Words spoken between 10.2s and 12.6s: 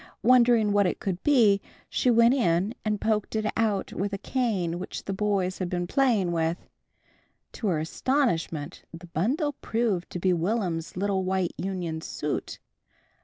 Will'm's little white union suit.